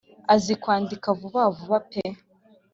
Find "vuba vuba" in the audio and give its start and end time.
1.19-1.77